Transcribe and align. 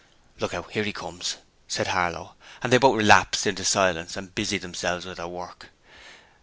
'Look 0.39 0.55
out! 0.55 0.75
Ere 0.75 0.83
'e 0.85 0.91
comes!' 0.93 1.37
said 1.67 1.89
Harlow, 1.89 2.33
and 2.63 2.73
they 2.73 2.79
both 2.79 2.97
relapsed 2.97 3.45
into 3.45 3.63
silence 3.63 4.17
and 4.17 4.33
busied 4.33 4.63
themselves 4.63 5.05
with 5.05 5.17
their 5.17 5.27
work. 5.27 5.69